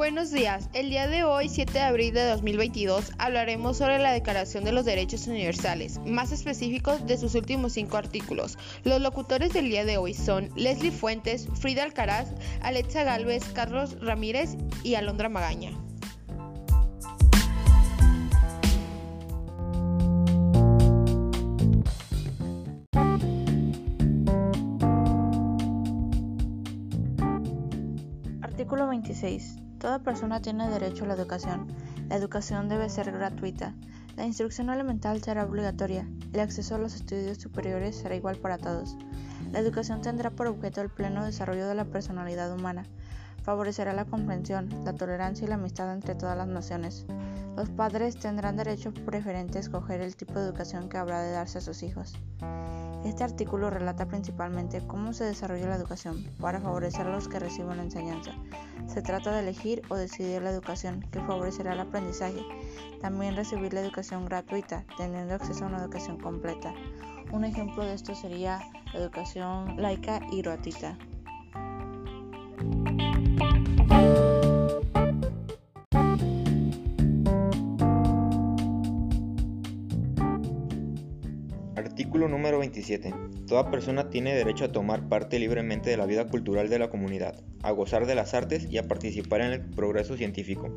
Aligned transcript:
Buenos 0.00 0.30
días. 0.30 0.70
El 0.72 0.88
día 0.88 1.08
de 1.08 1.24
hoy, 1.24 1.50
7 1.50 1.74
de 1.74 1.80
abril 1.80 2.14
de 2.14 2.24
2022, 2.24 3.12
hablaremos 3.18 3.76
sobre 3.76 3.98
la 3.98 4.12
Declaración 4.12 4.64
de 4.64 4.72
los 4.72 4.86
Derechos 4.86 5.26
Universales, 5.26 6.00
más 6.06 6.32
específicos 6.32 7.06
de 7.06 7.18
sus 7.18 7.34
últimos 7.34 7.74
cinco 7.74 7.98
artículos. 7.98 8.56
Los 8.82 9.02
locutores 9.02 9.52
del 9.52 9.68
día 9.68 9.84
de 9.84 9.98
hoy 9.98 10.14
son 10.14 10.48
Leslie 10.56 10.90
Fuentes, 10.90 11.48
Frida 11.52 11.82
Alcaraz, 11.82 12.28
Alexa 12.62 13.04
Galvez, 13.04 13.44
Carlos 13.52 14.00
Ramírez 14.00 14.56
y 14.82 14.94
Alondra 14.94 15.28
Magaña. 15.28 15.72
Artículo 28.40 28.88
26. 28.88 29.69
Toda 29.80 30.00
persona 30.00 30.42
tiene 30.42 30.68
derecho 30.68 31.04
a 31.04 31.08
la 31.08 31.14
educación. 31.14 31.66
La 32.10 32.16
educación 32.16 32.68
debe 32.68 32.90
ser 32.90 33.10
gratuita. 33.12 33.74
La 34.14 34.26
instrucción 34.26 34.68
elemental 34.68 35.22
será 35.22 35.46
obligatoria. 35.46 36.06
El 36.34 36.40
acceso 36.40 36.74
a 36.74 36.78
los 36.78 36.94
estudios 36.94 37.38
superiores 37.38 37.96
será 37.96 38.14
igual 38.14 38.36
para 38.36 38.58
todos. 38.58 38.98
La 39.52 39.58
educación 39.58 40.02
tendrá 40.02 40.28
por 40.28 40.48
objeto 40.48 40.82
el 40.82 40.90
pleno 40.90 41.24
desarrollo 41.24 41.66
de 41.66 41.74
la 41.74 41.86
personalidad 41.86 42.52
humana. 42.54 42.84
Favorecerá 43.42 43.94
la 43.94 44.04
comprensión, 44.04 44.68
la 44.84 44.92
tolerancia 44.92 45.46
y 45.46 45.48
la 45.48 45.54
amistad 45.54 45.90
entre 45.94 46.14
todas 46.14 46.36
las 46.36 46.48
naciones. 46.48 47.06
Los 47.56 47.70
padres 47.70 48.18
tendrán 48.18 48.56
derecho 48.56 48.92
preferente 48.92 49.56
a 49.56 49.60
escoger 49.62 50.02
el 50.02 50.14
tipo 50.14 50.34
de 50.34 50.44
educación 50.44 50.90
que 50.90 50.98
habrá 50.98 51.22
de 51.22 51.32
darse 51.32 51.56
a 51.56 51.62
sus 51.62 51.82
hijos. 51.82 52.12
Este 53.04 53.24
artículo 53.24 53.70
relata 53.70 54.06
principalmente 54.06 54.86
cómo 54.86 55.14
se 55.14 55.24
desarrolla 55.24 55.68
la 55.68 55.76
educación 55.76 56.22
para 56.38 56.60
favorecer 56.60 57.06
a 57.06 57.12
los 57.12 57.28
que 57.28 57.38
reciben 57.38 57.78
la 57.78 57.84
enseñanza. 57.84 58.32
Se 58.88 59.00
trata 59.00 59.32
de 59.32 59.40
elegir 59.40 59.82
o 59.88 59.96
decidir 59.96 60.42
la 60.42 60.50
educación 60.50 61.00
que 61.10 61.20
favorecerá 61.20 61.72
el 61.72 61.80
aprendizaje. 61.80 62.44
También 63.00 63.36
recibir 63.36 63.72
la 63.72 63.80
educación 63.80 64.26
gratuita, 64.26 64.84
teniendo 64.98 65.34
acceso 65.34 65.64
a 65.64 65.68
una 65.68 65.78
educación 65.78 66.18
completa. 66.18 66.74
Un 67.32 67.44
ejemplo 67.44 67.84
de 67.84 67.94
esto 67.94 68.14
sería 68.14 68.60
la 68.92 69.00
educación 69.00 69.80
laica 69.80 70.20
y 70.30 70.42
gratuita. 70.42 70.98
Artículo 82.20 82.36
número 82.36 82.58
27. 82.58 83.14
Toda 83.48 83.70
persona 83.70 84.10
tiene 84.10 84.34
derecho 84.34 84.66
a 84.66 84.72
tomar 84.72 85.08
parte 85.08 85.38
libremente 85.38 85.88
de 85.88 85.96
la 85.96 86.04
vida 86.04 86.26
cultural 86.26 86.68
de 86.68 86.78
la 86.78 86.90
comunidad, 86.90 87.42
a 87.62 87.70
gozar 87.70 88.04
de 88.04 88.14
las 88.14 88.34
artes 88.34 88.66
y 88.70 88.76
a 88.76 88.86
participar 88.86 89.40
en 89.40 89.52
el 89.52 89.60
progreso 89.62 90.18
científico 90.18 90.68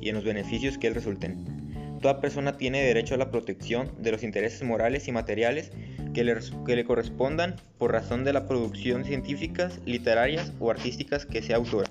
y 0.00 0.10
en 0.10 0.14
los 0.14 0.22
beneficios 0.22 0.78
que 0.78 0.86
él 0.86 0.94
resulten. 0.94 1.98
Toda 2.00 2.20
persona 2.20 2.56
tiene 2.56 2.84
derecho 2.84 3.16
a 3.16 3.18
la 3.18 3.32
protección 3.32 3.90
de 3.98 4.12
los 4.12 4.22
intereses 4.22 4.62
morales 4.62 5.08
y 5.08 5.12
materiales 5.12 5.72
que 6.14 6.22
le, 6.22 6.84
correspondan 6.84 7.56
por 7.78 7.90
razón 7.90 8.22
de 8.22 8.34
la 8.34 8.46
producción 8.46 9.04
científicas, 9.04 9.80
literarias 9.84 10.52
o 10.60 10.70
artísticas 10.70 11.26
que 11.26 11.42
sea 11.42 11.56
autora. 11.56 11.90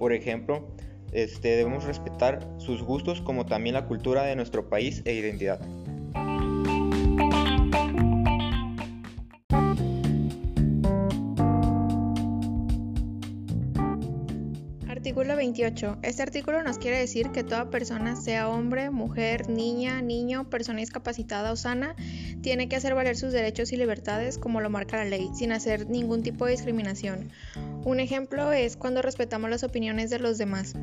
Por 0.00 0.12
ejemplo, 0.12 0.66
este, 1.12 1.50
debemos 1.50 1.84
respetar 1.84 2.44
sus 2.58 2.82
gustos 2.82 3.20
como 3.20 3.46
también 3.46 3.74
la 3.74 3.86
cultura 3.86 4.24
de 4.24 4.34
nuestro 4.34 4.68
país 4.68 5.02
e 5.04 5.14
identidad. 5.14 5.60
Artículo 15.02 15.34
28. 15.34 15.98
Este 16.02 16.22
artículo 16.22 16.62
nos 16.62 16.78
quiere 16.78 16.96
decir 16.96 17.32
que 17.32 17.42
toda 17.42 17.70
persona, 17.70 18.14
sea 18.14 18.48
hombre, 18.48 18.90
mujer, 18.90 19.48
niña, 19.48 20.00
niño, 20.00 20.48
persona 20.48 20.78
discapacitada 20.78 21.50
o 21.50 21.56
sana, 21.56 21.96
tiene 22.40 22.68
que 22.68 22.76
hacer 22.76 22.94
valer 22.94 23.16
sus 23.16 23.32
derechos 23.32 23.72
y 23.72 23.76
libertades 23.76 24.38
como 24.38 24.60
lo 24.60 24.70
marca 24.70 24.98
la 24.98 25.04
ley, 25.04 25.28
sin 25.34 25.50
hacer 25.50 25.90
ningún 25.90 26.22
tipo 26.22 26.46
de 26.46 26.52
discriminación. 26.52 27.32
Un 27.84 27.98
ejemplo 27.98 28.52
es 28.52 28.76
cuando 28.76 29.02
respetamos 29.02 29.50
las 29.50 29.64
opiniones 29.64 30.08
de 30.08 30.20
los 30.20 30.38
demás. 30.38 30.76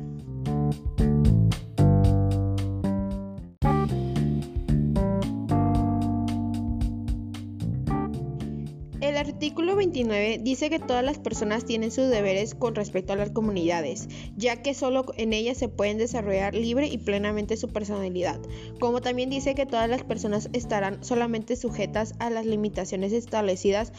El 9.10 9.16
artículo 9.16 9.74
29 9.74 10.38
dice 10.40 10.70
que 10.70 10.78
todas 10.78 11.02
las 11.02 11.18
personas 11.18 11.64
tienen 11.64 11.90
sus 11.90 12.08
deberes 12.08 12.54
con 12.54 12.76
respecto 12.76 13.12
a 13.12 13.16
las 13.16 13.30
comunidades, 13.30 14.08
ya 14.36 14.62
que 14.62 14.72
solo 14.72 15.04
en 15.16 15.32
ellas 15.32 15.58
se 15.58 15.66
pueden 15.66 15.98
desarrollar 15.98 16.54
libre 16.54 16.86
y 16.86 16.96
plenamente 16.96 17.56
su 17.56 17.66
personalidad, 17.66 18.38
como 18.78 19.00
también 19.00 19.28
dice 19.28 19.56
que 19.56 19.66
todas 19.66 19.90
las 19.90 20.04
personas 20.04 20.48
estarán 20.52 21.02
solamente 21.02 21.56
sujetas 21.56 22.14
a 22.20 22.30
las 22.30 22.46
limitaciones 22.46 23.12
establecidas 23.12 23.92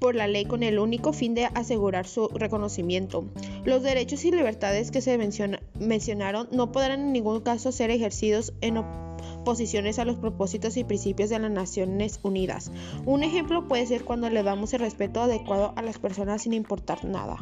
por 0.00 0.14
la 0.14 0.26
ley 0.26 0.44
con 0.44 0.62
el 0.62 0.78
único 0.78 1.14
fin 1.14 1.34
de 1.34 1.46
asegurar 1.46 2.06
su 2.06 2.28
reconocimiento. 2.28 3.24
Los 3.64 3.82
derechos 3.82 4.22
y 4.26 4.32
libertades 4.32 4.90
que 4.90 5.00
se 5.00 5.16
mencionaron 5.78 6.48
no 6.52 6.72
podrán 6.72 7.00
en 7.00 7.12
ningún 7.14 7.40
caso 7.40 7.72
ser 7.72 7.90
ejercidos 7.90 8.52
en 8.60 8.76
a 9.48 10.04
los 10.04 10.16
propósitos 10.16 10.76
y 10.76 10.84
principios 10.84 11.30
de 11.30 11.38
las 11.38 11.50
Naciones 11.50 12.20
Unidas. 12.22 12.70
Un 13.06 13.22
ejemplo 13.22 13.66
puede 13.66 13.86
ser 13.86 14.04
cuando 14.04 14.28
le 14.28 14.42
damos 14.42 14.74
el 14.74 14.80
respeto 14.80 15.22
adecuado 15.22 15.72
a 15.74 15.80
las 15.80 15.98
personas 15.98 16.42
sin 16.42 16.52
importar 16.52 17.02
nada. 17.06 17.38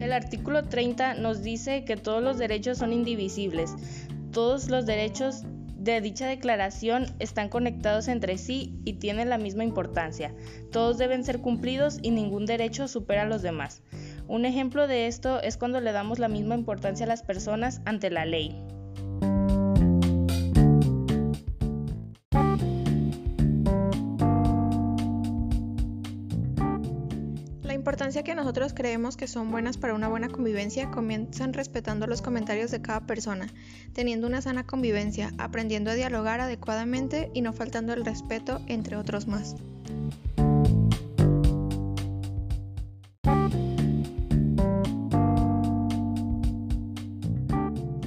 El 0.00 0.12
artículo 0.14 0.64
30 0.64 1.16
nos 1.16 1.42
dice 1.42 1.84
que 1.84 1.98
todos 1.98 2.22
los 2.22 2.38
derechos 2.38 2.78
son 2.78 2.94
indivisibles. 2.94 3.74
Todos 4.32 4.70
los 4.70 4.86
derechos 4.86 5.42
de 5.86 6.00
dicha 6.00 6.26
declaración 6.26 7.06
están 7.18 7.48
conectados 7.48 8.08
entre 8.08 8.36
sí 8.38 8.74
y 8.84 8.94
tienen 8.94 9.30
la 9.30 9.38
misma 9.38 9.64
importancia. 9.64 10.34
Todos 10.72 10.98
deben 10.98 11.24
ser 11.24 11.40
cumplidos 11.40 11.98
y 12.02 12.10
ningún 12.10 12.44
derecho 12.44 12.88
supera 12.88 13.22
a 13.22 13.26
los 13.26 13.42
demás. 13.42 13.82
Un 14.26 14.44
ejemplo 14.44 14.88
de 14.88 15.06
esto 15.06 15.40
es 15.40 15.56
cuando 15.56 15.80
le 15.80 15.92
damos 15.92 16.18
la 16.18 16.28
misma 16.28 16.56
importancia 16.56 17.06
a 17.06 17.08
las 17.08 17.22
personas 17.22 17.80
ante 17.84 18.10
la 18.10 18.24
ley. 18.24 18.60
Importancia 27.86 28.24
que 28.24 28.34
nosotros 28.34 28.74
creemos 28.74 29.16
que 29.16 29.28
son 29.28 29.52
buenas 29.52 29.78
para 29.78 29.94
una 29.94 30.08
buena 30.08 30.28
convivencia 30.28 30.90
comienzan 30.90 31.52
respetando 31.52 32.08
los 32.08 32.20
comentarios 32.20 32.72
de 32.72 32.82
cada 32.82 33.06
persona, 33.06 33.46
teniendo 33.92 34.26
una 34.26 34.42
sana 34.42 34.66
convivencia, 34.66 35.32
aprendiendo 35.38 35.92
a 35.92 35.94
dialogar 35.94 36.40
adecuadamente 36.40 37.30
y 37.32 37.42
no 37.42 37.52
faltando 37.52 37.92
el 37.92 38.04
respeto, 38.04 38.60
entre 38.66 38.96
otros 38.96 39.28
más. 39.28 39.54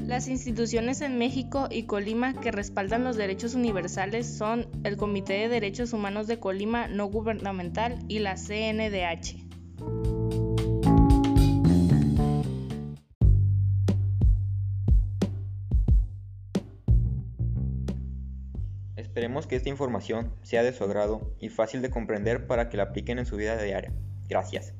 Las 0.05 0.27
instituciones 0.27 0.99
en 0.99 1.17
México 1.17 1.69
y 1.71 1.83
Colima 1.83 2.33
que 2.33 2.51
respaldan 2.51 3.05
los 3.05 3.15
derechos 3.15 3.55
universales 3.55 4.27
son 4.27 4.67
el 4.83 4.97
Comité 4.97 5.35
de 5.35 5.47
Derechos 5.47 5.93
Humanos 5.93 6.27
de 6.27 6.37
Colima 6.37 6.89
No 6.89 7.05
Gubernamental 7.05 7.97
y 8.09 8.19
la 8.19 8.35
CNDH. 8.35 9.48
Esperemos 19.19 19.47
que 19.47 19.57
esta 19.57 19.69
información 19.69 20.31
sea 20.43 20.63
de 20.63 20.71
su 20.71 20.83
agrado 20.83 21.35
y 21.39 21.49
fácil 21.49 21.81
de 21.81 21.89
comprender 21.89 22.47
para 22.47 22.69
que 22.69 22.77
la 22.77 22.83
apliquen 22.83 23.19
en 23.19 23.25
su 23.25 23.35
vida 23.35 23.61
diaria. 23.61 23.91
Gracias. 24.29 24.73